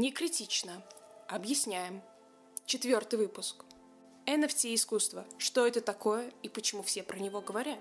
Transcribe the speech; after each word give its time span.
Не 0.00 0.12
критично. 0.12 0.82
Объясняем. 1.28 2.00
Четвертый 2.64 3.18
выпуск. 3.18 3.66
NFT 4.24 4.74
искусство. 4.74 5.26
Что 5.36 5.66
это 5.66 5.82
такое 5.82 6.32
и 6.42 6.48
почему 6.48 6.82
все 6.82 7.02
про 7.02 7.18
него 7.18 7.42
говорят? 7.42 7.78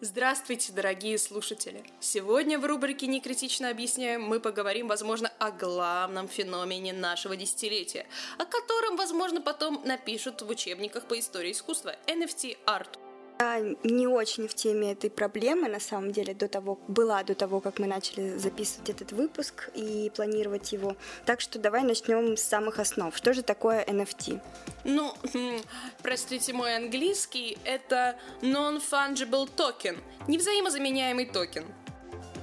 Здравствуйте, 0.00 0.72
дорогие 0.72 1.18
слушатели! 1.18 1.82
Сегодня 1.98 2.60
в 2.60 2.64
рубрике 2.66 3.08
«Некритично 3.08 3.70
объясняем» 3.70 4.22
мы 4.22 4.38
поговорим, 4.38 4.86
возможно, 4.86 5.32
о 5.40 5.50
главном 5.50 6.28
феномене 6.28 6.92
нашего 6.92 7.34
десятилетия, 7.34 8.06
о 8.38 8.44
котором, 8.44 8.96
возможно, 8.96 9.40
потом 9.40 9.82
напишут 9.84 10.40
в 10.40 10.48
учебниках 10.48 11.08
по 11.08 11.18
истории 11.18 11.50
искусства– 11.50 11.96
NFT-арт. 12.06 12.96
Я 13.44 13.60
не 13.82 14.06
очень 14.06 14.48
в 14.48 14.54
теме 14.54 14.92
этой 14.92 15.10
проблемы, 15.10 15.68
на 15.68 15.80
самом 15.80 16.12
деле, 16.12 16.32
до 16.32 16.48
того, 16.48 16.78
была 16.88 17.22
до 17.22 17.34
того, 17.34 17.60
как 17.60 17.78
мы 17.78 17.86
начали 17.86 18.38
записывать 18.38 18.88
этот 18.88 19.12
выпуск 19.12 19.68
и 19.74 20.10
планировать 20.16 20.72
его. 20.72 20.96
Так 21.26 21.42
что 21.42 21.58
давай 21.58 21.82
начнем 21.82 22.36
с 22.38 22.42
самых 22.42 22.78
основ. 22.78 23.14
Что 23.14 23.34
же 23.34 23.42
такое 23.42 23.84
NFT? 23.84 24.40
Ну, 24.84 25.12
хм, 25.34 25.60
простите 26.02 26.54
мой 26.54 26.76
английский, 26.76 27.58
это 27.64 28.16
Non-Fungible 28.40 29.48
Token, 29.54 29.98
невзаимозаменяемый 30.26 31.26
токен. 31.26 31.64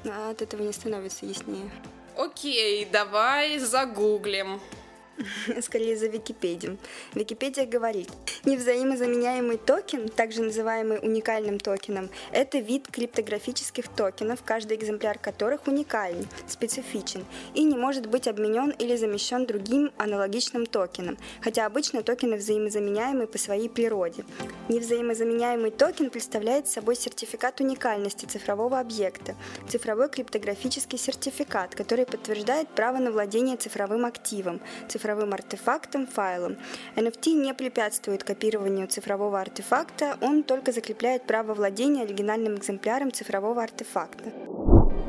А 0.05 0.29
от 0.29 0.41
этого 0.43 0.61
не 0.61 0.71
становится 0.71 1.25
яснее. 1.25 1.71
Окей, 2.15 2.85
давай 2.85 3.57
загуглим. 3.57 4.61
скорее 5.61 5.95
за 5.97 6.07
Википедию. 6.07 6.77
Википедия 7.13 7.65
говорит, 7.65 8.09
невзаимозаменяемый 8.45 9.57
токен, 9.57 10.09
также 10.09 10.41
называемый 10.41 10.99
уникальным 11.01 11.59
токеном, 11.59 12.09
это 12.31 12.59
вид 12.59 12.87
криптографических 12.91 13.87
токенов, 13.87 14.43
каждый 14.43 14.77
экземпляр 14.77 15.17
которых 15.17 15.67
уникален, 15.67 16.27
специфичен 16.47 17.25
и 17.53 17.63
не 17.63 17.77
может 17.77 18.07
быть 18.07 18.27
обменен 18.27 18.71
или 18.71 18.95
замещен 18.95 19.45
другим 19.45 19.91
аналогичным 19.97 20.65
токеном, 20.65 21.17
хотя 21.41 21.65
обычно 21.65 22.03
токены 22.03 22.35
взаимозаменяемы 22.35 23.27
по 23.27 23.37
своей 23.37 23.69
природе. 23.69 24.23
Невзаимозаменяемый 24.69 25.71
токен 25.71 26.09
представляет 26.09 26.67
собой 26.67 26.95
сертификат 26.95 27.59
уникальности 27.61 28.25
цифрового 28.25 28.79
объекта, 28.79 29.35
цифровой 29.69 30.09
криптографический 30.09 30.97
сертификат, 30.97 31.75
который 31.75 32.05
подтверждает 32.05 32.69
право 32.69 32.97
на 32.97 33.11
владение 33.11 33.57
цифровым 33.57 34.05
активом, 34.05 34.61
цифровым 34.89 35.10
цифровым 35.11 35.33
артефактом, 35.33 36.07
файлом. 36.07 36.57
NFT 36.95 37.33
не 37.33 37.53
препятствует 37.53 38.23
копированию 38.23 38.87
цифрового 38.87 39.41
артефакта, 39.41 40.17
он 40.21 40.43
только 40.43 40.71
закрепляет 40.71 41.27
право 41.27 41.53
владения 41.53 42.03
оригинальным 42.03 42.55
экземпляром 42.55 43.11
цифрового 43.11 43.61
артефакта. 43.61 44.23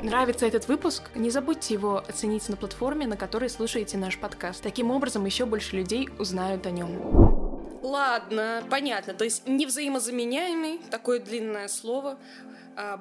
Нравится 0.02 0.46
этот 0.46 0.66
выпуск? 0.66 1.10
Не 1.14 1.30
забудьте 1.30 1.74
его 1.74 1.98
оценить 1.98 2.48
на 2.48 2.56
платформе, 2.56 3.06
на 3.06 3.16
которой 3.16 3.48
слушаете 3.48 3.96
наш 3.96 4.18
подкаст. 4.18 4.60
Таким 4.60 4.90
образом, 4.90 5.24
еще 5.24 5.46
больше 5.46 5.76
людей 5.76 6.08
узнают 6.18 6.66
о 6.66 6.72
нем. 6.72 6.90
Ладно, 7.82 8.64
понятно. 8.68 9.14
То 9.14 9.22
есть 9.22 9.46
невзаимозаменяемый, 9.46 10.80
такое 10.90 11.20
длинное 11.20 11.68
слово, 11.68 12.18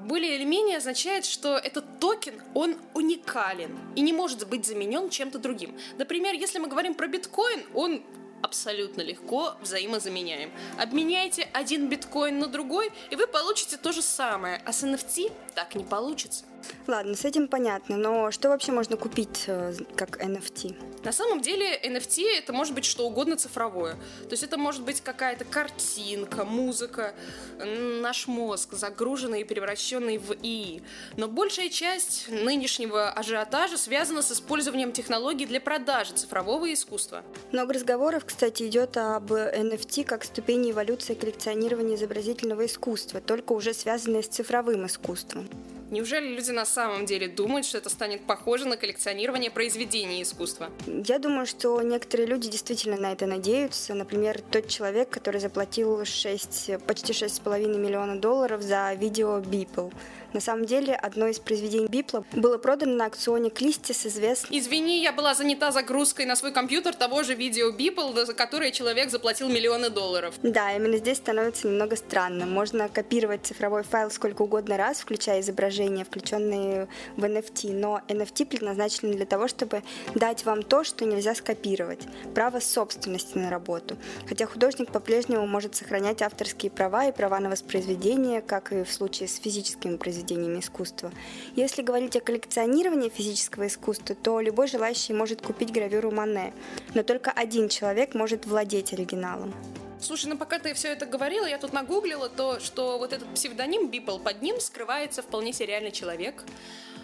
более 0.04 0.36
или 0.36 0.44
менее 0.44 0.78
означает, 0.78 1.26
что 1.26 1.58
этот 1.58 2.00
токен, 2.00 2.42
он 2.54 2.78
уникален 2.94 3.78
и 3.96 4.02
не 4.02 4.14
может 4.14 4.48
быть 4.48 4.66
заменен 4.66 5.10
чем-то 5.10 5.40
другим. 5.40 5.78
Например, 5.98 6.34
если 6.34 6.60
мы 6.60 6.68
говорим 6.68 6.94
про 6.94 7.08
биткоин, 7.08 7.64
он 7.74 8.04
абсолютно 8.42 9.02
легко 9.02 9.56
взаимозаменяем. 9.62 10.52
Обменяйте 10.78 11.48
один 11.54 11.90
биткоин 11.90 12.40
на 12.40 12.48
другой, 12.48 12.92
и 13.10 13.16
вы 13.16 13.28
получите 13.28 13.78
то 13.78 13.92
же 13.92 14.02
самое, 14.02 14.62
а 14.66 14.74
с 14.74 14.84
NFT 14.84 15.32
так 15.54 15.76
не 15.76 15.84
получится. 15.84 16.46
Ладно, 16.88 17.16
с 17.16 17.26
этим 17.26 17.48
понятно, 17.48 17.98
но 17.98 18.32
что 18.32 18.50
вообще 18.50 18.72
можно 18.72 18.98
купить 18.98 19.46
э, 19.48 19.74
как 19.96 20.22
NFT? 20.24 20.76
На 21.04 21.12
самом 21.12 21.42
деле 21.42 21.80
NFT 21.84 22.38
это 22.38 22.54
может 22.54 22.76
быть 22.76 22.86
что 22.86 23.08
угодно 23.08 23.36
цифровое. 23.36 23.94
То 23.94 24.32
есть 24.32 24.44
это 24.44 24.58
может 24.58 24.84
быть 24.84 25.02
какая-то 25.02 25.46
картинка, 25.46 26.46
музыка, 26.46 27.14
наш 27.60 28.28
мозг, 28.28 28.74
загруженный 28.74 29.42
и 29.42 29.44
превращенный 29.44 30.18
в 30.18 30.34
ИИ. 30.34 30.84
Но 31.18 31.28
большая 31.28 31.70
часть 31.70 32.28
нынешнего 32.30 33.10
ажиотажа 33.10 33.78
связана 33.78 34.22
с 34.22 34.32
использованием 34.32 34.92
технологий 34.92 35.46
для 35.46 35.60
продажи 35.60 36.14
цифрового 36.14 36.72
искусства. 36.72 37.24
Много 37.52 37.74
разговоров, 37.74 38.26
кстати, 38.26 38.68
идет 38.68 38.98
об 38.98 39.32
NFT 39.32 40.06
как 40.06 40.24
ступени 40.24 40.72
эволюции 40.72 41.16
коллекционирования 41.16 41.96
изобразительного 41.96 42.66
искусства, 42.66 43.22
только 43.22 43.54
уже 43.54 43.74
связанные 43.74 44.24
с 44.24 44.28
цифровым 44.28 44.86
искусством. 44.86 45.50
Неужели 45.92 46.26
люди 46.26 46.52
на 46.52 46.66
самом 46.66 47.06
деле 47.06 47.28
думают, 47.28 47.66
что 47.66 47.78
это 47.78 47.90
станет 47.90 48.22
похоже 48.22 48.66
на 48.66 48.78
коллекционирование 48.78 49.52
произведений 49.52 50.24
искусства? 50.24 50.70
Я 50.88 51.20
думаю, 51.20 51.46
что 51.46 51.82
некоторые 51.82 52.28
люди 52.28 52.50
действительно 52.50 52.96
на 52.96 53.12
это 53.12 53.26
надеются. 53.26 53.94
Например, 53.94 54.40
тот 54.40 54.70
человек, 54.70 55.10
который 55.10 55.42
заплатил 55.42 56.06
6, 56.06 56.72
почти 56.88 57.12
6,5 57.12 57.78
миллиона 57.78 58.18
долларов 58.18 58.62
за 58.62 58.94
видео 58.94 59.40
Beeple. 59.40 59.92
На 60.34 60.40
самом 60.40 60.66
деле, 60.66 60.96
одно 60.96 61.28
из 61.28 61.40
произведений 61.40 61.88
Бипла 61.88 62.24
было 62.32 62.58
продано 62.58 62.96
на 62.96 63.06
аукционе 63.06 63.50
Клисти 63.50 63.92
с 63.92 64.06
известным... 64.06 64.58
Извини, 64.58 65.04
я 65.04 65.12
была 65.12 65.36
занята 65.36 65.72
загрузкой 65.72 66.26
на 66.26 66.38
свой 66.38 66.54
компьютер 66.54 66.96
того 66.96 67.24
же 67.24 67.36
видео 67.36 67.72
Бипл, 67.72 68.14
за 68.14 68.34
которое 68.34 68.72
человек 68.72 69.10
заплатил 69.10 69.50
миллионы 69.50 69.90
долларов. 69.90 70.36
Да, 70.42 70.74
именно 70.74 70.98
здесь 70.98 71.18
становится 71.18 71.68
немного 71.68 71.98
странно. 71.98 72.46
Можно 72.46 72.88
копировать 72.88 73.46
цифровой 73.46 73.84
файл 73.84 74.10
сколько 74.10 74.44
угодно 74.44 74.78
раз, 74.78 75.02
включая 75.02 75.42
изображения, 75.82 76.06
включенные 76.06 76.88
в 77.18 77.24
NFT, 77.24 77.74
но 77.74 78.02
NFT 78.08 78.46
предназначены 78.46 79.14
для 79.14 79.26
того, 79.26 79.48
чтобы 79.48 79.84
дать 80.16 80.46
вам 80.46 80.64
то, 80.64 80.84
что 80.84 81.06
нельзя 81.06 81.36
скопировать. 81.36 82.02
Право 82.34 82.60
собственности 82.60 83.38
на 83.38 83.50
работу. 83.50 83.98
Хотя 84.28 84.46
художник 84.46 84.92
по-прежнему 84.92 85.46
может 85.48 85.76
сохранять 85.76 86.22
авторские 86.22 86.72
права 86.72 87.06
и 87.06 87.12
права 87.12 87.40
на 87.40 87.50
воспроизведение, 87.50 88.42
как 88.42 88.72
и 88.72 88.84
в 88.84 88.92
случае 88.92 89.28
с 89.28 89.38
физическими 89.38 89.98
произведениями 89.98 90.60
искусства. 90.60 91.12
Если 91.56 91.82
говорить 91.82 92.16
о 92.16 92.22
коллекционировании 92.22 93.10
физического 93.10 93.68
искусства, 93.68 94.16
то 94.16 94.40
любой 94.42 94.68
желающий 94.68 95.14
может 95.14 95.42
купить 95.42 95.72
гравюру 95.72 96.12
Мане, 96.12 96.54
но 96.94 97.04
только 97.04 97.32
один 97.32 97.70
человек 97.70 98.14
может 98.14 98.46
владеть 98.46 98.94
оригиналом. 98.94 99.54
Слушай, 100.02 100.28
ну 100.28 100.38
пока 100.38 100.58
ты 100.58 100.74
все 100.74 100.90
это 100.90 101.06
говорила, 101.06 101.46
я 101.46 101.60
тут 101.60 101.74
нагуглила 101.74 102.28
то, 102.28 102.60
что 102.60 102.98
вот 102.98 103.14
этот 103.14 103.32
псевдоним 103.36 103.90
Бипл, 103.90 104.18
под 104.18 104.42
ним 104.42 104.60
скрывается 104.60 105.22
вполне 105.22 105.54
себе 105.54 105.68
реальный 105.68 105.92
человек. 105.92 106.44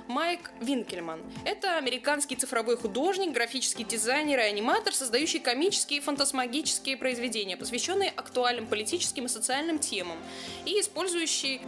Майк 0.07 0.51
Винкельман. 0.61 1.21
Это 1.43 1.77
американский 1.77 2.37
цифровой 2.37 2.77
художник, 2.77 3.33
графический 3.33 3.83
дизайнер 3.83 4.39
и 4.39 4.43
аниматор, 4.43 4.93
создающий 4.93 5.39
комические 5.39 5.99
и 5.99 6.01
фантасмагические 6.01 6.95
произведения, 6.95 7.57
посвященные 7.57 8.11
актуальным 8.15 8.67
политическим 8.67 9.25
и 9.25 9.27
социальным 9.27 9.79
темам, 9.79 10.17
и 10.65 10.79
использующий 10.79 11.61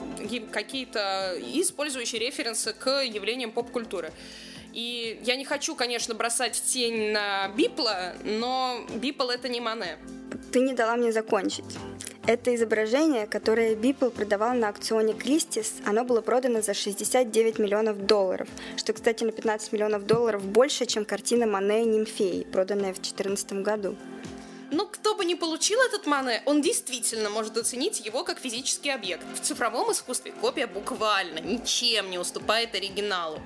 какие-то 0.52 1.36
использующий 1.54 2.18
референсы 2.18 2.74
к 2.74 3.04
явлениям 3.04 3.52
поп-культуры. 3.52 4.14
И 4.74 5.20
я 5.24 5.36
не 5.36 5.46
хочу, 5.46 5.76
конечно, 5.76 6.16
бросать 6.16 6.62
тень 6.66 7.12
на 7.12 7.50
Бипла, 7.50 8.14
но 8.24 8.86
Бипл 8.96 9.30
это 9.30 9.50
не 9.50 9.60
Мане. 9.60 9.98
Ты 10.52 10.62
не 10.62 10.74
дала 10.74 10.96
мне 10.96 11.12
закончить. 11.12 11.78
Это 12.26 12.54
изображение, 12.54 13.26
которое 13.26 13.74
Бипл 13.74 14.10
продавал 14.10 14.54
на 14.54 14.68
аукционе 14.68 15.14
Кристис, 15.14 15.74
оно 15.86 16.04
было 16.04 16.22
продано 16.22 16.62
за 16.62 16.76
69 16.76 17.58
миллионов 17.58 18.06
долларов, 18.06 18.48
что, 18.78 18.94
кстати, 18.94 19.24
на 19.24 19.32
15 19.32 19.74
миллионов 19.74 20.06
долларов 20.06 20.44
больше, 20.44 20.86
чем 20.86 21.06
картина 21.06 21.48
Мане 21.48 21.86
«Нимфеи», 21.86 22.44
проданная 22.52 22.94
в 22.94 22.98
2014 22.98 23.54
году. 23.64 23.96
Но 24.72 24.86
кто 24.86 25.16
бы 25.16 25.26
ни 25.26 25.34
получил 25.34 25.80
этот 25.82 26.06
Мане, 26.06 26.44
он 26.46 26.62
действительно 26.62 27.32
может 27.32 27.58
оценить 27.58 28.06
его 28.06 28.24
как 28.24 28.38
физический 28.38 28.92
объект. 28.92 29.24
В 29.34 29.40
цифровом 29.44 29.92
искусстве 29.92 30.32
копия 30.32 30.68
буквально 30.68 31.40
ничем 31.40 32.12
не 32.12 32.20
уступает 32.20 32.76
оригиналу 32.76 33.40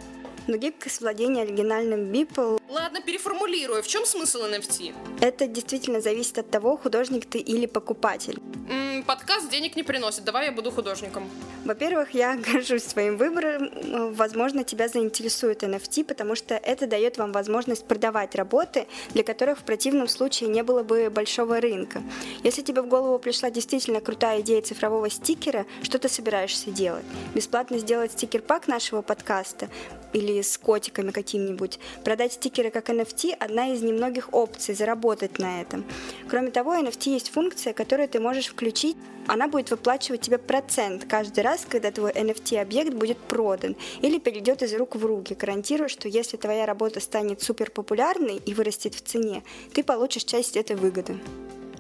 но 0.48 0.58
гибкость 0.58 1.02
владения 1.02 1.44
оригинальным 1.44 2.12
Beeple... 2.12 2.62
Ладно, 2.70 3.02
переформулирую. 3.02 3.84
В 3.84 3.88
чем 3.88 4.06
смысл 4.06 4.44
NFT? 4.44 4.94
Это 5.22 5.48
действительно 5.48 6.02
зависит 6.02 6.38
от 6.38 6.50
того, 6.50 6.78
художник 6.78 7.26
ты 7.26 7.38
или 7.38 7.66
покупатель. 7.66 8.40
М-м, 8.70 9.04
подкаст 9.04 9.50
денег 9.50 9.76
не 9.76 9.84
приносит. 9.84 10.24
Давай 10.24 10.48
я 10.48 10.52
буду 10.52 10.72
художником. 10.72 11.30
Во-первых, 11.66 12.12
я 12.12 12.36
горжусь 12.54 12.84
своим 12.84 13.18
выбором. 13.18 13.70
Возможно, 14.14 14.64
тебя 14.64 14.88
заинтересует 14.88 15.64
NFT, 15.64 16.04
потому 16.04 16.36
что 16.36 16.56
это 16.56 16.88
дает 16.88 17.18
вам 17.18 17.32
возможность 17.32 17.86
продавать 17.86 18.36
работы, 18.36 18.88
для 19.14 19.24
которых 19.24 19.60
в 19.60 19.64
противном 19.64 20.08
случае 20.08 20.50
не 20.50 20.64
было 20.64 20.84
бы 20.84 21.10
большого 21.10 21.62
рынка. 21.62 22.02
Если 22.44 22.62
тебе 22.62 22.82
в 22.82 22.88
голову 22.88 23.20
пришла 23.20 23.50
действительно 23.50 24.02
крутая 24.02 24.42
идея 24.42 24.62
цифрового 24.62 25.10
стикера, 25.10 25.66
что 25.84 26.00
ты 26.00 26.10
собираешься 26.10 26.72
делать? 26.72 27.06
Бесплатно 27.34 27.78
сделать 27.78 28.12
стикер-пак 28.14 28.68
нашего 28.68 29.02
подкаста 29.02 29.70
или 30.14 30.33
с 30.42 30.58
котиками 30.58 31.12
каким-нибудь, 31.12 31.80
продать 32.04 32.34
стикер 32.34 32.54
стикеры 32.54 32.70
как 32.70 32.90
NFT– 32.90 33.34
одна 33.40 33.74
из 33.74 33.82
немногих 33.82 34.30
опций 34.32 34.76
заработать 34.76 35.40
на 35.40 35.62
этом. 35.62 35.84
Кроме 36.30 36.52
того, 36.52 36.76
NFT 36.76 37.10
есть 37.10 37.32
функция, 37.32 37.74
которую 37.74 38.08
ты 38.08 38.20
можешь 38.20 38.48
включить. 38.48 38.96
Она 39.28 39.48
будет 39.48 39.72
выплачивать 39.72 40.22
тебе 40.22 40.38
процент 40.38 41.06
каждый 41.06 41.44
раз, 41.44 41.66
когда 41.68 41.92
твой 41.92 42.12
NFT-объект 42.12 42.94
будет 42.94 43.18
продан 43.18 43.76
или 44.02 44.20
перейдет 44.20 44.62
из 44.62 44.74
рук 44.76 44.96
в 44.96 45.06
руки, 45.06 45.34
гарантируя, 45.34 45.88
что 45.88 46.08
если 46.08 46.38
твоя 46.38 46.66
работа 46.66 47.00
станет 47.00 47.42
супер 47.42 47.72
популярной 47.72 48.38
и 48.38 48.54
вырастет 48.54 48.94
в 48.94 49.02
цене, 49.02 49.44
ты 49.74 49.84
получишь 49.84 50.26
часть 50.26 50.58
этой 50.58 50.76
выгоды. 50.76 51.18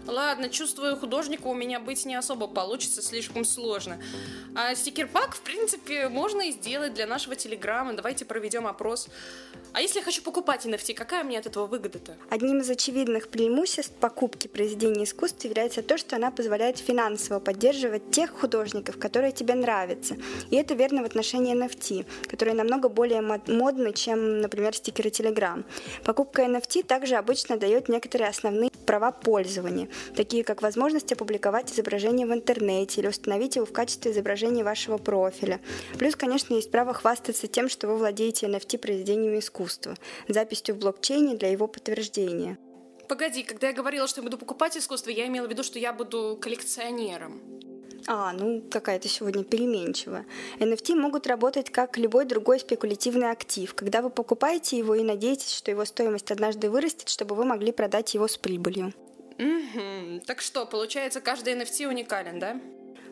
Ладно, 0.05 0.49
чувствую, 0.49 0.97
художника 0.97 1.47
у 1.47 1.53
меня 1.53 1.79
быть 1.79 2.05
не 2.05 2.15
особо 2.15 2.47
получится, 2.47 3.01
слишком 3.01 3.45
сложно. 3.45 4.01
А 4.55 4.75
стикер-пак, 4.75 5.35
в 5.35 5.41
принципе, 5.41 6.09
можно 6.09 6.41
и 6.41 6.51
сделать 6.51 6.93
для 6.93 7.07
нашего 7.07 7.35
телеграма. 7.35 7.93
Давайте 7.93 8.25
проведем 8.25 8.67
опрос. 8.67 9.07
А 9.75 9.81
если 9.81 9.97
я 9.99 10.05
хочу 10.05 10.21
покупать 10.21 10.67
NFT, 10.67 10.93
какая 10.93 11.23
мне 11.23 11.39
от 11.39 11.47
этого 11.47 11.65
выгода-то? 11.65 12.15
Одним 12.29 12.59
из 12.61 12.69
очевидных 12.69 13.29
преимуществ 13.29 13.91
покупки 13.99 14.47
произведения 14.47 15.03
искусства 15.03 15.47
является 15.47 15.81
то, 15.81 15.97
что 15.97 16.15
она 16.15 16.29
позволяет 16.29 16.77
финансово 16.77 17.39
поддерживать 17.39 18.11
тех 18.11 18.29
художников, 18.29 18.99
которые 18.99 19.31
тебе 19.31 19.55
нравятся. 19.55 20.15
И 20.51 20.57
это 20.57 20.75
верно 20.75 21.01
в 21.01 21.05
отношении 21.05 21.55
NFT, 21.55 22.05
которые 22.29 22.53
намного 22.53 22.87
более 22.87 23.21
модны, 23.21 23.93
чем, 23.93 24.41
например, 24.41 24.75
стикеры 24.75 25.09
Telegram. 25.09 25.65
Покупка 26.03 26.43
NFT 26.43 26.83
также 26.83 27.15
обычно 27.15 27.57
дает 27.57 27.89
некоторые 27.89 28.29
основные 28.29 28.69
права 28.85 29.11
пользования, 29.11 29.87
такие 30.15 30.43
как 30.43 30.61
возможность 30.61 31.11
опубликовать 31.11 31.71
изображение 31.71 32.27
в 32.27 32.33
интернете 32.33 33.01
или 33.01 33.07
установить 33.07 33.55
его 33.55 33.65
в 33.65 33.71
качестве 33.71 34.11
изображения 34.11 34.63
вашего 34.63 34.99
профиля. 34.99 35.59
Плюс, 35.97 36.15
конечно, 36.15 36.53
есть 36.53 36.69
право 36.69 36.93
хвастаться 36.93 37.47
тем, 37.47 37.69
что 37.69 37.87
вы 37.87 37.97
владеете 37.97 38.45
NFT-произведениями 38.45 39.39
искусства, 39.39 39.62
записью 40.27 40.75
в 40.75 40.79
блокчейне 40.79 41.35
для 41.35 41.49
его 41.49 41.67
подтверждения. 41.67 42.57
Погоди, 43.07 43.43
когда 43.43 43.67
я 43.67 43.73
говорила, 43.73 44.07
что 44.07 44.21
я 44.21 44.23
буду 44.23 44.37
покупать 44.37 44.77
искусство, 44.77 45.09
я 45.09 45.27
имела 45.27 45.47
в 45.47 45.49
виду, 45.49 45.63
что 45.63 45.77
я 45.77 45.93
буду 45.93 46.37
коллекционером. 46.41 47.41
А, 48.07 48.33
ну 48.33 48.61
какая-то 48.69 49.07
сегодня 49.07 49.43
переменчивая. 49.43 50.25
NFT 50.59 50.95
могут 50.95 51.27
работать 51.27 51.69
как 51.69 51.97
любой 51.97 52.25
другой 52.25 52.59
спекулятивный 52.59 53.31
актив, 53.31 53.73
когда 53.73 54.01
вы 54.01 54.09
покупаете 54.09 54.77
его 54.77 54.95
и 54.95 55.03
надеетесь, 55.03 55.53
что 55.53 55.71
его 55.71 55.85
стоимость 55.85 56.31
однажды 56.31 56.69
вырастет, 56.69 57.09
чтобы 57.09 57.35
вы 57.35 57.45
могли 57.45 57.71
продать 57.71 58.13
его 58.13 58.27
с 58.27 58.37
прибылью. 58.37 58.93
Угу. 59.37 60.21
Так 60.25 60.41
что, 60.41 60.65
получается, 60.65 61.21
каждый 61.21 61.53
NFT 61.53 61.87
уникален, 61.87 62.39
да? 62.39 62.59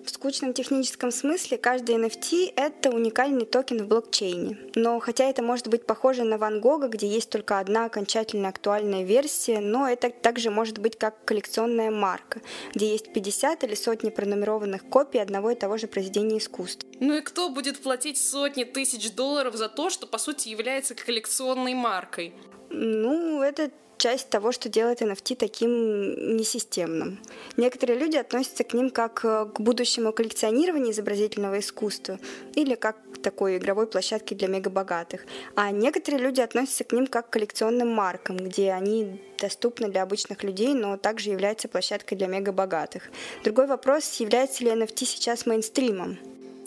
В 0.03 0.09
скучном 0.09 0.53
техническом 0.53 1.11
смысле 1.11 1.57
каждый 1.57 1.95
NFT— 1.95 2.53
это 2.55 2.89
уникальный 2.89 3.45
токен 3.45 3.83
в 3.83 3.87
блокчейне. 3.87 4.57
Но 4.73 4.99
хотя 4.99 5.25
это 5.25 5.43
может 5.43 5.67
быть 5.67 5.85
похоже 5.85 6.23
на 6.23 6.37
Ван 6.37 6.59
Гога, 6.59 6.87
где 6.87 7.07
есть 7.07 7.29
только 7.29 7.59
одна 7.59 7.85
окончательно 7.85 8.49
актуальная 8.49 9.03
версия, 9.03 9.59
но 9.59 9.87
это 9.87 10.09
также 10.09 10.49
может 10.49 10.79
быть 10.79 10.97
как 10.97 11.23
коллекционная 11.23 11.91
марка, 11.91 12.41
где 12.73 12.91
есть 12.91 13.13
50 13.13 13.63
или 13.63 13.75
сотни 13.75 14.09
пронумерованных 14.09 14.83
копий 14.89 15.19
одного 15.19 15.51
и 15.51 15.55
того 15.55 15.77
же 15.77 15.87
произведения 15.87 16.39
искусства. 16.39 16.89
Ну 16.99 17.13
и 17.15 17.21
кто 17.21 17.49
будет 17.49 17.79
платить 17.79 18.17
сотни 18.17 18.63
тысяч 18.63 19.11
долларов 19.11 19.55
за 19.55 19.69
то, 19.69 19.89
что 19.89 20.07
по 20.07 20.17
сути 20.17 20.49
является 20.49 20.95
коллекционной 20.95 21.75
маркой? 21.75 22.33
Ну, 22.69 23.41
это 23.41 23.69
часть 24.01 24.29
того, 24.29 24.51
что 24.51 24.67
делает 24.67 25.03
NFT 25.03 25.35
таким 25.35 26.35
несистемным. 26.35 27.19
Некоторые 27.55 27.99
люди 27.99 28.17
относятся 28.17 28.63
к 28.63 28.73
ним 28.73 28.89
как 28.89 29.23
э, 29.23 29.45
к 29.53 29.59
будущему 29.59 30.11
коллекционированию 30.11 30.91
изобразительного 30.91 31.59
искусства 31.59 32.17
или 32.55 32.73
как 32.73 32.97
к 33.13 33.21
такой 33.21 33.57
игровой 33.57 33.85
площадке 33.85 34.33
для 34.33 34.47
мегабогатых. 34.47 35.21
А 35.55 35.69
некоторые 35.69 36.23
люди 36.23 36.41
относятся 36.41 36.83
к 36.83 36.93
ним 36.93 37.05
как 37.05 37.29
к 37.29 37.33
коллекционным 37.33 37.89
маркам, 37.89 38.37
где 38.37 38.71
они 38.71 39.21
доступны 39.39 39.87
для 39.87 40.01
обычных 40.01 40.43
людей, 40.43 40.73
но 40.73 40.97
также 40.97 41.29
являются 41.29 41.67
площадкой 41.67 42.15
для 42.15 42.25
мегабогатых. 42.25 43.03
Другой 43.43 43.67
вопрос, 43.67 44.15
является 44.15 44.63
ли 44.63 44.71
NFT 44.71 45.05
сейчас 45.05 45.45
мейнстримом? 45.45 46.17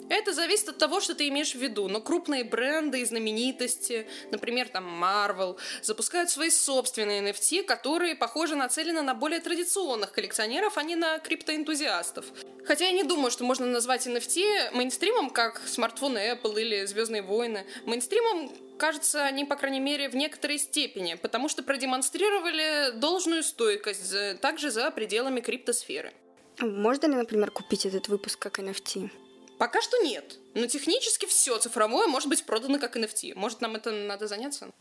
Это 0.09 0.33
зависит 0.33 0.69
от 0.69 0.77
того, 0.77 1.01
что 1.01 1.15
ты 1.15 1.27
имеешь 1.29 1.53
в 1.53 1.59
виду. 1.59 1.87
Но 1.87 1.99
крупные 2.01 2.43
бренды 2.43 3.01
и 3.01 3.05
знаменитости, 3.05 4.07
например, 4.31 4.69
там 4.69 5.03
Marvel, 5.03 5.57
запускают 5.81 6.29
свои 6.29 6.49
собственные 6.49 7.21
NFT, 7.21 7.63
которые, 7.63 8.15
похоже, 8.15 8.55
нацелены 8.55 9.01
на 9.01 9.13
более 9.15 9.39
традиционных 9.39 10.11
коллекционеров, 10.11 10.77
а 10.77 10.83
не 10.83 10.95
на 10.95 11.19
криптоэнтузиастов. 11.19 12.25
Хотя 12.65 12.85
я 12.85 12.91
не 12.91 13.03
думаю, 13.03 13.31
что 13.31 13.43
можно 13.43 13.65
назвать 13.65 14.07
NFT 14.07 14.73
мейнстримом, 14.73 15.29
как 15.29 15.61
смартфоны 15.65 16.17
Apple 16.33 16.59
или 16.61 16.85
Звездные 16.85 17.21
войны. 17.21 17.65
Мейнстримом 17.85 18.51
кажется, 18.77 19.23
они, 19.23 19.45
по 19.45 19.55
крайней 19.55 19.79
мере, 19.79 20.09
в 20.09 20.15
некоторой 20.15 20.59
степени, 20.59 21.15
потому 21.15 21.49
что 21.49 21.63
продемонстрировали 21.63 22.91
должную 22.99 23.43
стойкость 23.43 24.39
также 24.41 24.69
за 24.69 24.91
пределами 24.91 25.41
криптосферы. 25.41 26.13
Можно 26.59 27.07
ли, 27.07 27.15
например, 27.15 27.51
купить 27.51 27.85
этот 27.85 28.07
выпуск 28.07 28.39
как 28.39 28.59
NFT? 28.59 29.09
Пока 29.57 29.81
что 29.81 29.97
нет. 29.99 30.37
Но 30.53 30.67
технически 30.67 31.25
все 31.25 31.57
цифровое 31.57 32.07
может 32.07 32.29
быть 32.29 32.43
продано 32.45 32.79
как 32.79 32.97
NFT. 32.97 33.33
Может, 33.35 33.61
нам 33.61 33.75
это 33.75 33.91
надо 33.91 34.27
заняться? 34.27 34.71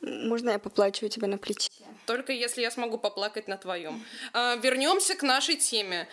Можно 0.00 0.50
я 0.50 0.58
поплачу 0.58 1.06
у 1.06 1.08
тебя 1.08 1.28
на 1.28 1.38
плече? 1.38 1.70
Только 2.06 2.32
если 2.32 2.62
я 2.62 2.70
смогу 2.70 2.98
поплакать 2.98 3.48
на 3.48 3.56
твоем. 3.56 4.04
А, 4.32 4.56
вернемся 4.56 5.14
к 5.14 5.22
нашей 5.22 5.56
теме. 5.56 6.08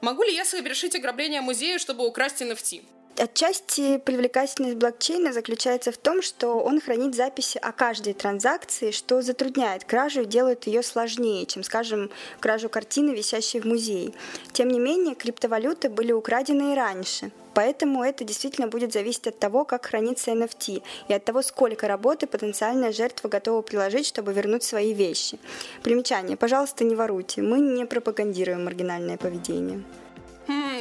Могу 0.00 0.22
ли 0.22 0.34
я 0.34 0.44
совершить 0.44 0.94
ограбление 0.94 1.40
музея, 1.40 1.78
чтобы 1.78 2.06
украсть 2.06 2.42
NFT? 2.42 2.84
Отчасти 3.18 3.96
привлекательность 3.96 4.76
блокчейна 4.76 5.32
заключается 5.32 5.90
в 5.90 5.96
том, 5.96 6.20
что 6.20 6.58
он 6.58 6.82
хранит 6.82 7.14
записи 7.14 7.56
о 7.56 7.72
каждой 7.72 8.12
транзакции, 8.12 8.90
что 8.90 9.22
затрудняет 9.22 9.84
кражу 9.84 10.22
и 10.22 10.26
делает 10.26 10.66
ее 10.66 10.82
сложнее, 10.82 11.46
чем, 11.46 11.62
скажем, 11.62 12.10
кражу 12.40 12.68
картины, 12.68 13.12
висящей 13.12 13.60
в 13.60 13.64
музее. 13.64 14.12
Тем 14.52 14.68
не 14.68 14.78
менее, 14.78 15.14
криптовалюты 15.14 15.88
были 15.88 16.12
украдены 16.12 16.74
и 16.74 16.76
раньше. 16.76 17.30
Поэтому 17.54 18.04
это 18.04 18.22
действительно 18.22 18.68
будет 18.68 18.92
зависеть 18.92 19.28
от 19.28 19.38
того, 19.38 19.64
как 19.64 19.86
хранится 19.86 20.32
NFT, 20.32 20.82
и 21.08 21.14
от 21.14 21.24
того, 21.24 21.40
сколько 21.40 21.88
работы 21.88 22.26
потенциальная 22.26 22.92
жертва 22.92 23.28
готова 23.28 23.62
приложить, 23.62 24.06
чтобы 24.06 24.34
вернуть 24.34 24.62
свои 24.62 24.92
вещи. 24.92 25.38
Примечание. 25.82 26.36
Пожалуйста, 26.36 26.84
не 26.84 26.94
воруйте. 26.94 27.40
Мы 27.40 27.60
не 27.60 27.86
пропагандируем 27.86 28.66
маргинальное 28.66 29.16
поведение. 29.16 29.82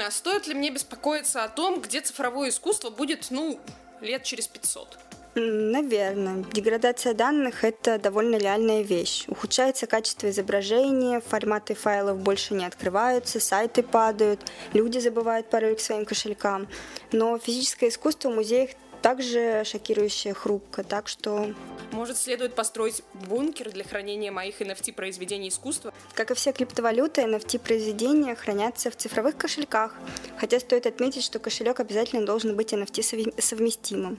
А 0.05 0.11
стоит 0.11 0.45
ли 0.45 0.53
мне 0.53 0.69
беспокоиться 0.69 1.43
о 1.43 1.49
том, 1.49 1.81
где 1.81 1.99
цифровое 1.99 2.49
искусство 2.49 2.91
будет, 2.91 3.31
ну, 3.31 3.59
лет 4.01 4.21
через 4.21 4.47
500? 4.47 4.99
Наверное. 5.33 6.45
Деградация 6.53 7.15
данных— 7.15 7.63
это 7.63 7.97
довольно 7.97 8.35
реальная 8.35 8.83
вещь. 8.83 9.25
Ухудшается 9.27 9.87
качество 9.87 10.29
изображения, 10.29 11.21
форматы 11.21 11.73
файлов 11.73 12.19
больше 12.19 12.53
не 12.53 12.65
открываются, 12.65 13.39
сайты 13.39 13.81
падают, 13.81 14.41
люди 14.73 14.99
забывают 14.99 15.49
пароль 15.49 15.75
к 15.75 15.79
своим 15.79 16.05
кошелькам. 16.05 16.67
Но 17.11 17.39
физическое 17.39 17.89
искусство 17.89 18.29
в 18.29 18.35
музеях 18.35 18.69
также 19.05 19.61
шокирующая 19.65 20.33
хрупко, 20.33 20.83
так 20.83 21.07
что... 21.07 21.53
Может, 21.91 22.17
следует 22.17 22.55
построить 22.55 23.03
бункер 23.13 23.69
для 23.71 23.83
хранения 23.83 24.31
моих 24.31 24.59
NFT-произведений 24.59 25.49
искусства? 25.49 25.93
Как 26.15 26.31
и 26.31 26.33
все 26.33 26.51
криптовалюты, 26.51 27.21
NFT-произведения 27.21 28.35
хранятся 28.35 28.89
в 28.89 28.95
цифровых 28.95 29.37
кошельках, 29.37 29.93
хотя 30.39 30.59
стоит 30.59 30.87
отметить, 30.87 31.23
что 31.23 31.37
кошелек 31.37 31.79
обязательно 31.81 32.25
должен 32.25 32.55
быть 32.55 32.73
NFT-совместимым. 32.73 34.17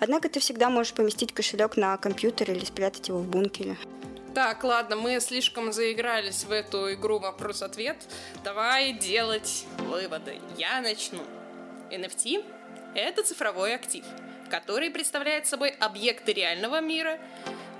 Однако 0.00 0.28
ты 0.28 0.38
всегда 0.38 0.68
можешь 0.68 0.92
поместить 0.92 1.32
кошелек 1.32 1.78
на 1.78 1.96
компьютер 1.96 2.50
или 2.50 2.62
спрятать 2.66 3.08
его 3.08 3.20
в 3.20 3.26
бункере. 3.26 3.78
Так, 4.34 4.64
ладно, 4.64 4.96
мы 4.96 5.18
слишком 5.20 5.72
заигрались 5.72 6.44
в 6.44 6.52
эту 6.52 6.92
игру 6.92 7.20
вопрос-ответ. 7.20 7.96
Давай 8.44 8.92
делать 8.92 9.64
выводы. 9.78 10.38
Я 10.58 10.82
начну. 10.82 11.22
NFT— 11.90 12.44
это 13.00 13.22
цифровой 13.22 13.74
актив— 13.74 14.04
который 14.46 14.90
представляет 14.90 15.46
собой 15.46 15.70
объекты 15.70 16.32
реального 16.32 16.80
мира, 16.80 17.18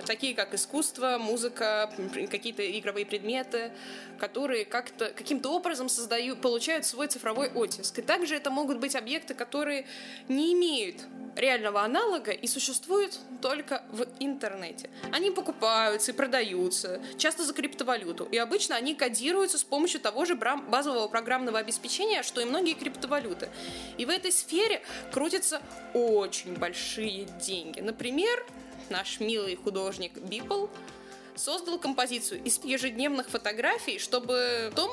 такие 0.07 0.33
как 0.33 0.53
искусство, 0.53 1.17
музыка, 1.19 1.91
какие-то 2.31 2.63
игровые 2.79 3.05
предметы, 3.05 3.71
которые 4.17 4.65
как-то, 4.65 5.09
каким-то 5.09 5.49
образом 5.51 5.89
создают, 5.89 6.41
получают 6.41 6.85
свой 6.85 7.07
цифровой 7.07 7.49
оттиск. 7.49 7.99
И 7.99 8.01
также 8.01 8.35
это 8.35 8.49
могут 8.49 8.79
быть 8.79 8.95
объекты, 8.95 9.35
которые 9.35 9.85
не 10.27 10.53
имеют 10.53 11.05
реального 11.35 11.83
аналога 11.83 12.31
и 12.31 12.47
существуют 12.47 13.19
только 13.41 13.83
в 13.91 14.07
интернете. 14.19 14.89
Они 15.11 15.29
покупаются 15.29 16.11
и 16.11 16.15
продаются, 16.15 16.99
часто 17.17 17.43
за 17.43 17.53
криптовалюту. 17.53 18.25
И 18.31 18.37
обычно 18.37 18.75
они 18.75 18.95
кодируются 18.95 19.57
с 19.57 19.63
помощью 19.63 19.99
того 19.99 20.25
же 20.25 20.35
базового 20.35 21.07
программного 21.07 21.59
обеспечения, 21.59 22.23
что 22.23 22.41
и 22.41 22.45
многие 22.45 22.73
криптовалюты. 22.73 23.49
И 23.97 24.05
в 24.05 24.09
этой 24.09 24.31
сфере 24.31 24.81
крутятся 25.11 25.61
очень 25.93 26.55
большие 26.55 27.25
деньги. 27.39 27.81
Например, 27.81 28.43
наш 28.89 29.19
милый 29.19 29.55
художник 29.55 30.17
Бипл 30.17 30.67
создал 31.35 31.79
композицию 31.79 32.43
из 32.43 32.63
ежедневных 32.63 33.29
фотографий, 33.29 33.99
чтобы 33.99 34.69
потом 34.71 34.91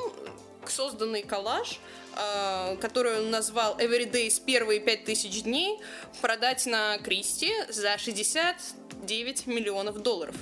созданный 0.68 1.22
коллаж, 1.22 1.78
э, 2.16 2.76
который 2.80 3.18
он 3.18 3.30
назвал 3.30 3.76
Everyday 3.78 4.30
с 4.30 4.38
первые 4.38 4.80
5000 4.80 5.42
дней, 5.42 5.78
продать 6.20 6.66
на 6.66 6.98
Кристи 6.98 7.52
за 7.68 7.98
69 7.98 9.46
миллионов 9.46 10.02
долларов. 10.02 10.36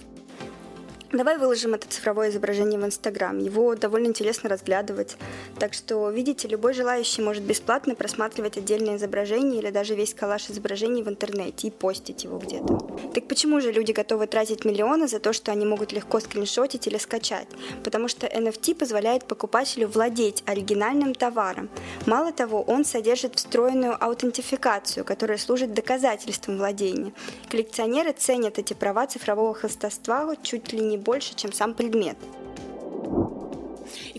Давай 1.12 1.36
выложим 1.36 1.74
это 1.74 1.86
цифровое 1.88 2.30
изображение 2.30 2.80
в 2.80 2.86
Инстаграм. 2.86 3.38
Его 3.38 3.74
довольно 3.74 4.06
интересно 4.06 4.48
разглядывать. 4.48 5.18
Так 5.58 5.74
что, 5.74 6.08
видите, 6.08 6.48
любой 6.48 6.72
желающий 6.72 7.20
может 7.20 7.42
бесплатно 7.42 7.94
просматривать 7.94 8.56
отдельное 8.56 8.96
изображение 8.96 9.60
или 9.60 9.70
даже 9.70 9.94
весь 9.94 10.14
коллаж 10.14 10.48
изображений 10.48 11.02
в 11.02 11.10
интернете 11.10 11.68
и 11.68 11.70
постить 11.70 12.24
его 12.24 12.38
где-то. 12.38 12.78
Так 13.12 13.28
почему 13.28 13.60
же 13.60 13.72
люди 13.72 13.92
готовы 13.92 14.26
тратить 14.26 14.64
миллионы 14.64 15.06
за 15.06 15.18
то, 15.18 15.34
что 15.34 15.52
они 15.52 15.66
могут 15.66 15.92
легко 15.92 16.18
скриншотить 16.18 16.86
или 16.86 16.96
скачать? 16.96 17.48
Потому 17.84 18.08
что 18.08 18.26
NFT 18.26 18.74
позволяет 18.74 19.26
покупателю 19.26 19.88
владеть 19.88 20.42
оригинальным 20.46 21.14
товаром. 21.14 21.68
Мало 22.06 22.32
того, 22.32 22.62
он 22.62 22.86
содержит 22.86 23.36
встроенную 23.36 24.02
аутентификацию, 24.02 25.04
которая 25.04 25.36
служит 25.36 25.74
доказательством 25.74 26.56
владения. 26.56 27.12
Коллекционеры 27.52 28.14
ценят 28.14 28.58
эти 28.58 28.72
права 28.72 29.06
цифрового 29.06 29.52
хостовства 29.52 30.34
чуть 30.42 30.72
ли 30.72 30.80
не 30.80 30.96
больше, 30.96 31.34
чем 31.34 31.52
сам 31.52 31.74
предмет. 31.74 32.16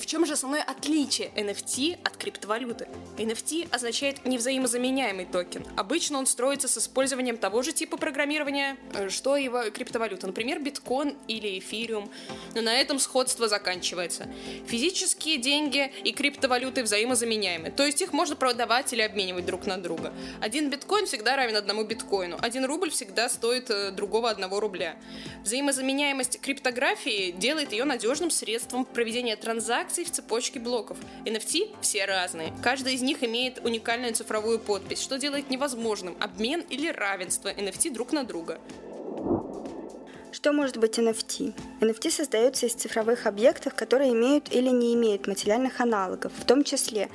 В 0.03 0.05
чем 0.05 0.25
же 0.25 0.33
основное 0.33 0.61
отличие 0.61 1.29
NFT 1.29 1.97
от 2.03 2.17
криптовалюты? 2.17 2.89
NFT 3.17 3.69
означает 3.73 4.25
невзаимозаменяемый 4.25 5.23
токен. 5.23 5.65
Обычно 5.77 6.17
он 6.17 6.25
строится 6.25 6.67
с 6.67 6.77
использованием 6.77 7.37
того 7.37 7.61
же 7.61 7.71
типа 7.71 7.95
программирования, 7.95 8.75
э, 8.93 9.07
что 9.07 9.37
и 9.37 9.47
криптовалюта, 9.71 10.27
например, 10.27 10.59
биткоин 10.61 11.15
или 11.29 11.57
эфириум. 11.57 12.11
Но 12.53 12.61
на 12.61 12.73
этом 12.75 12.99
сходство 12.99 13.47
заканчивается. 13.47 14.27
Физические 14.67 15.37
деньги 15.37 15.89
и 16.03 16.11
криптовалюты 16.11 16.83
взаимозаменяемы, 16.83 17.71
то 17.71 17.85
есть 17.85 18.01
их 18.01 18.11
можно 18.11 18.35
продавать 18.35 18.91
или 18.91 19.01
обменивать 19.01 19.45
друг 19.45 19.65
на 19.67 19.77
друга. 19.77 20.13
Один 20.41 20.69
биткоин 20.69 21.05
всегда 21.05 21.37
равен 21.37 21.55
одному 21.55 21.85
биткоину, 21.85 22.37
один 22.41 22.65
рубль 22.65 22.89
всегда 22.89 23.29
стоит 23.29 23.69
э, 23.69 23.91
другого 23.91 24.29
одного 24.29 24.59
рубля. 24.59 24.97
Взаимозаменяемость 25.45 26.41
криптографии 26.41 27.31
делает 27.31 27.71
ее 27.71 27.85
надежным 27.85 28.31
средством 28.31 28.83
проведения 28.83 29.37
транзакций 29.37 29.92
в 30.01 30.11
цепочке 30.11 30.59
блоков. 30.59 30.97
NFT 31.25 31.75
все 31.81 32.05
разные. 32.05 32.53
Каждый 32.63 32.95
из 32.95 33.01
них 33.01 33.23
имеет 33.23 33.63
уникальную 33.63 34.13
цифровую 34.13 34.59
подпись, 34.59 35.01
что 35.01 35.19
делает 35.19 35.49
невозможным 35.49 36.17
обмен 36.19 36.61
или 36.69 36.87
равенство 36.87 37.49
NFT 37.49 37.91
друг 37.91 38.11
на 38.11 38.23
друга. 38.23 38.59
Что 40.33 40.51
может 40.51 40.77
быть 40.77 40.97
NFT? 40.97 41.53
NFT 41.79 42.09
создается 42.09 42.65
из 42.65 42.73
цифровых 42.73 43.27
объектов, 43.27 43.75
которые 43.75 44.13
имеют 44.13 44.51
или 44.51 44.69
не 44.69 44.95
имеют 44.95 45.27
материальных 45.27 45.79
аналогов, 45.79 46.31
в 46.35 46.43
том 46.45 46.63
числе 46.63 47.09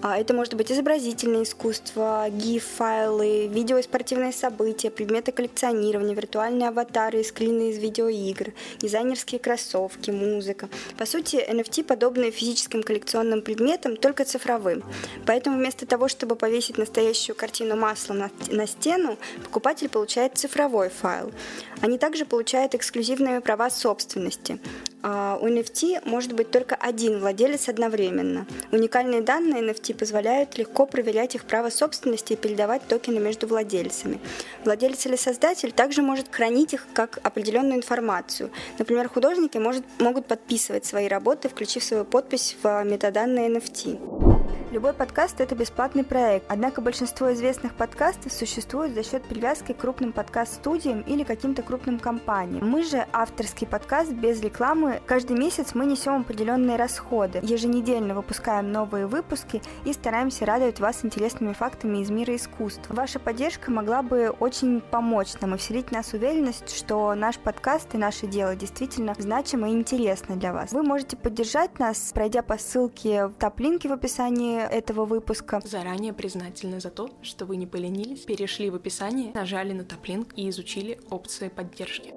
а, 0.00 0.16
это 0.16 0.32
может 0.32 0.54
быть 0.54 0.70
изобразительное 0.70 1.42
искусство, 1.42 2.28
GIF-файлы, 2.28 3.48
видео 3.48 3.82
спортивные 3.82 4.32
события, 4.32 4.90
предметы 4.90 5.32
коллекционирования, 5.32 6.14
виртуальные 6.14 6.68
аватары 6.68 7.24
скрины 7.24 7.70
из 7.70 7.78
видеоигр, 7.78 8.52
дизайнерские 8.78 9.40
кроссовки, 9.40 10.12
музыка. 10.12 10.68
По 10.96 11.04
сути, 11.04 11.36
NFT 11.36 11.82
подобны 11.82 12.30
физическим 12.30 12.84
коллекционным 12.84 13.42
предметам, 13.42 13.96
только 13.96 14.24
цифровым. 14.24 14.84
Поэтому 15.26 15.56
вместо 15.56 15.84
того, 15.84 16.06
чтобы 16.06 16.36
повесить 16.36 16.78
настоящую 16.78 17.34
картину 17.34 17.74
маслом 17.74 18.18
на, 18.18 18.30
на 18.50 18.68
стену, 18.68 19.18
покупатель 19.42 19.88
получает 19.88 20.38
цифровой 20.38 20.90
файл. 20.90 21.32
Они 21.80 21.98
также 21.98 22.24
получают 22.24 22.57
эксклюзивные 22.66 23.40
права 23.40 23.70
собственности. 23.70 24.58
А, 25.02 25.38
у 25.40 25.46
NFT 25.46 26.00
может 26.04 26.32
быть 26.32 26.50
только 26.50 26.74
один 26.74 27.20
владелец 27.20 27.68
одновременно. 27.68 28.46
Уникальные 28.72 29.22
данные 29.22 29.62
NFT 29.62 29.94
позволяют 29.94 30.58
легко 30.58 30.86
проверять 30.86 31.34
их 31.34 31.44
право 31.44 31.70
собственности 31.70 32.32
и 32.32 32.36
передавать 32.36 32.82
токены 32.88 33.20
между 33.20 33.46
владельцами. 33.46 34.20
Владелец 34.64 35.06
или 35.06 35.16
создатель 35.16 35.72
также 35.72 36.02
может 36.02 36.26
хранить 36.30 36.74
их 36.74 36.86
как 36.92 37.20
определенную 37.22 37.76
информацию. 37.76 38.50
Например, 38.78 39.08
художники 39.08 39.58
может, 39.58 39.84
могут 39.98 40.26
подписывать 40.26 40.84
свои 40.84 41.08
работы, 41.08 41.48
включив 41.48 41.84
свою 41.84 42.04
подпись 42.04 42.56
в 42.62 42.84
метаданные 42.84 43.48
NFT. 43.48 44.57
Любой 44.70 44.92
подкаст– 44.92 45.36
это 45.40 45.54
бесплатный 45.54 46.04
проект, 46.04 46.44
однако 46.46 46.82
большинство 46.82 47.32
известных 47.32 47.72
подкастов 47.72 48.30
существует 48.30 48.92
за 48.92 49.02
счет 49.02 49.22
привязки 49.22 49.72
к 49.72 49.78
крупным 49.78 50.12
подкаст-студиям 50.12 51.00
или 51.00 51.24
каким-то 51.24 51.62
крупным 51.62 51.98
компаниям. 51.98 52.68
Мы 52.68 52.84
же 52.84 53.06
авторский 53.14 53.66
подкаст 53.66 54.12
без 54.12 54.42
рекламы. 54.42 55.00
Каждый 55.06 55.38
месяц 55.38 55.74
мы 55.74 55.86
несем 55.86 56.20
определенные 56.20 56.76
расходы. 56.76 57.40
Еженедельно 57.42 58.14
выпускаем 58.14 58.70
новые 58.70 59.06
выпуски 59.06 59.62
и 59.86 59.94
стараемся 59.94 60.44
радовать 60.44 60.80
вас 60.80 61.02
интересными 61.02 61.54
фактами 61.54 62.02
из 62.02 62.10
мира 62.10 62.36
искусства. 62.36 62.92
Ваша 62.92 63.18
поддержка 63.18 63.70
могла 63.70 64.02
бы 64.02 64.28
очень 64.38 64.82
помочь 64.82 65.32
нам 65.40 65.54
и 65.54 65.56
вселить 65.56 65.88
в 65.88 65.92
нас 65.92 66.12
уверенность, 66.12 66.76
что 66.76 67.14
наш 67.14 67.38
подкаст 67.38 67.94
и 67.94 67.98
наше 67.98 68.26
дело 68.26 68.54
действительно 68.54 69.14
значимо 69.18 69.70
и 69.70 69.72
интересно 69.72 70.36
для 70.36 70.52
вас. 70.52 70.72
Вы 70.72 70.82
можете 70.82 71.16
поддержать 71.16 71.78
нас, 71.78 72.10
пройдя 72.12 72.42
по 72.42 72.58
ссылке 72.58 73.28
в 73.28 73.32
топ-линке 73.32 73.88
в 73.88 73.92
описании 73.92 74.57
этого 74.66 75.04
выпуска. 75.04 75.60
Заранее 75.64 76.12
признательны 76.12 76.80
за 76.80 76.90
то, 76.90 77.10
что 77.22 77.46
вы 77.46 77.56
не 77.56 77.66
поленились, 77.66 78.20
перешли 78.20 78.70
в 78.70 78.74
описание, 78.74 79.32
нажали 79.34 79.72
на 79.72 79.84
топлинк 79.84 80.32
и 80.36 80.48
изучили 80.48 81.00
опции 81.10 81.48
поддержки. 81.48 82.14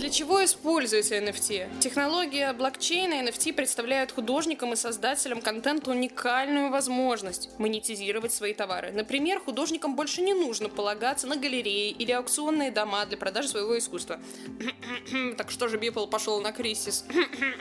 Для 0.00 0.08
чего 0.08 0.42
используется 0.42 1.16
NFT? 1.16 1.80
Технология 1.80 2.54
блокчейна 2.54 3.20
и 3.20 3.26
NFT 3.28 3.52
представляют 3.52 4.12
художникам 4.12 4.72
и 4.72 4.76
создателям 4.76 5.42
контента 5.42 5.90
уникальную 5.90 6.70
возможность 6.70 7.50
монетизировать 7.58 8.32
свои 8.32 8.54
товары. 8.54 8.92
Например, 8.92 9.40
художникам 9.40 9.96
больше 9.96 10.22
не 10.22 10.32
нужно 10.32 10.70
полагаться 10.70 11.26
на 11.26 11.36
галереи 11.36 11.90
или 11.90 12.12
аукционные 12.12 12.70
дома 12.70 13.04
для 13.04 13.18
продажи 13.18 13.48
своего 13.48 13.76
искусства. 13.76 14.18
так 15.36 15.50
что 15.50 15.68
же 15.68 15.76
Бипл 15.76 16.06
пошел 16.06 16.40
на 16.40 16.52
кризис? 16.52 17.04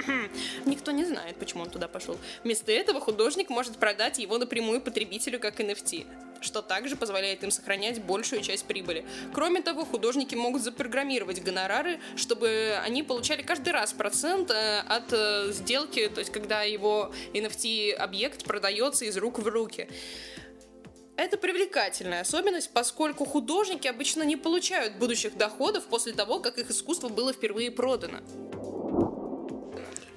Никто 0.66 0.92
не 0.92 1.04
знает, 1.04 1.36
почему 1.36 1.64
он 1.64 1.70
туда 1.70 1.90
пошел. 1.90 2.18
Вместо 2.46 2.72
этого 2.72 3.02
художник 3.02 3.50
может 3.50 3.76
продать 3.76 4.18
его 4.18 4.38
напрямую 4.38 4.80
потребителю 4.80 5.42
как 5.42 5.60
NFT 5.60 6.06
что 6.42 6.62
также 6.62 6.96
позволяет 6.96 7.44
им 7.44 7.52
сохранять 7.52 8.02
большую 8.02 8.42
часть 8.42 8.66
прибыли. 8.66 9.06
Кроме 9.34 9.62
того, 9.62 9.86
художники 9.86 10.36
могут 10.36 10.62
запрограммировать 10.62 11.44
гонорары, 11.44 12.00
чтобы 12.16 12.78
они 12.84 13.04
получали 13.04 13.42
каждый 13.42 13.74
раз 13.74 13.94
процент 13.94 14.52
э, 14.52 14.80
от 14.80 15.12
э, 15.12 15.52
сделки, 15.52 16.08
то 16.08 16.20
есть 16.20 16.32
когда 16.32 16.64
его 16.64 17.12
NFT-объект 17.34 18.44
продается 18.44 19.06
из 19.06 19.18
рук 19.18 19.40
в 19.40 19.48
руки. 19.48 19.88
Это 21.20 21.38
привлекательная 21.38 22.22
особенность, 22.22 22.72
поскольку 22.72 23.26
художники 23.26 23.88
обычно 23.88 24.24
не 24.24 24.38
получают 24.38 24.96
будущих 24.96 25.36
доходов 25.36 25.86
после 25.88 26.14
того, 26.14 26.40
как 26.40 26.58
их 26.58 26.72
искусство 26.72 27.10
было 27.10 27.34
впервые 27.34 27.72
продано. 27.72 28.20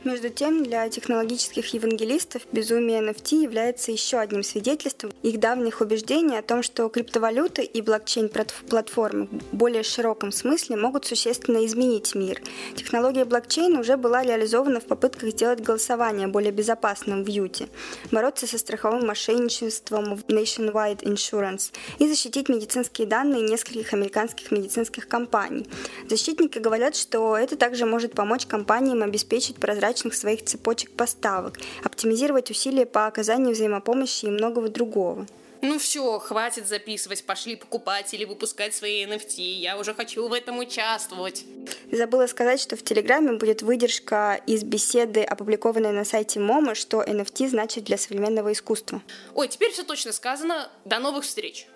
Между 0.05 0.31
тем, 0.31 0.65
для 0.65 0.89
технологических 0.89 1.75
евангелистов 1.75 2.43
безумие 2.51 3.01
NFT 3.03 3.41
является 3.41 3.93
еще 3.93 4.19
одним 4.19 4.43
свидетельством 4.43 5.13
их 5.23 5.39
давних 5.39 5.81
убеждений 5.81 6.37
о 6.37 6.43
том, 6.43 6.65
что 6.65 6.89
криптовалюты 6.89 7.63
и 7.63 7.81
блокчейн-платформы 7.81 9.29
в 9.53 9.57
более 9.57 9.85
широком 9.85 10.33
смысле 10.33 10.75
могут 10.77 11.05
существенно 11.05 11.65
изменить 11.65 12.17
мир. 12.17 12.43
Технология 12.75 13.25
блокчейна 13.25 13.79
уже 13.79 13.97
была 13.97 14.25
реализована 14.25 14.81
в 14.81 14.87
попытках 14.87 15.31
сделать 15.31 15.61
голосование 15.61 16.27
более 16.27 16.51
безопасным 16.51 17.23
в 17.23 17.29
Юте, 17.29 17.69
бороться 18.11 18.49
со 18.49 18.59
страховым 18.59 19.07
мошенничеством 19.07 20.17
в 20.17 20.25
Nationwide 20.25 21.05
Insurance 21.05 21.73
и 22.01 22.09
защитить 22.09 22.49
медицинские 22.49 23.07
данные 23.07 23.43
нескольких 23.43 23.93
американских 23.93 24.51
медицинских 24.51 25.07
компаний. 25.07 25.69
Защитники 26.09 26.59
говорят, 26.59 26.97
что 26.97 27.37
это 27.37 27.57
также 27.57 27.87
может 27.87 28.15
помочь 28.15 28.47
компаниям 28.47 29.05
обеспечить 29.05 29.57
прозрачность 29.57 29.92
прозрачных 29.93 30.15
своих 30.15 30.45
цепочек 30.45 30.91
поставок, 30.93 31.59
оптимизировать 31.85 32.51
усилия 32.51 32.87
по 32.87 33.07
оказанию 33.07 33.55
взаимопомощи 33.55 34.27
и 34.27 34.31
многого 34.31 34.69
другого. 34.69 35.27
Ну 35.61 35.79
все, 35.79 36.19
хватит 36.19 36.67
записывать, 36.67 37.25
пошли 37.25 37.55
покупать 37.57 38.15
или 38.15 38.25
выпускать 38.25 38.75
свои 38.75 39.05
NFT, 39.05 39.41
я 39.41 39.79
уже 39.79 39.95
хочу 39.95 40.27
в 40.27 40.33
этом 40.33 40.59
участвовать. 40.59 41.45
Забыла 41.93 42.27
сказать, 42.27 42.61
что 42.61 42.75
в 42.77 42.83
Телеграме 42.83 43.33
будет 43.39 43.63
выдержка 43.63 44.41
из 44.47 44.65
беседы, 44.65 45.23
опубликованной 45.23 45.93
на 45.93 46.05
сайте 46.05 46.41
МОМА, 46.41 46.75
что 46.75 47.03
NFT 47.03 47.49
значит 47.49 47.85
для 47.85 47.97
современного 47.97 48.51
искусства. 48.51 49.03
Ой, 49.35 49.47
теперь 49.47 49.71
все 49.73 49.85
точно 49.85 50.13
сказано. 50.13 50.69
До 50.85 50.99
новых 50.99 51.25
встреч! 51.25 51.69